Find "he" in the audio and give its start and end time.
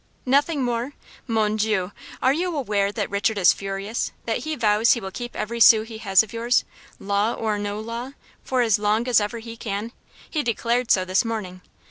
4.39-4.55, 4.93-4.99, 5.83-5.99, 9.37-9.55, 10.27-10.41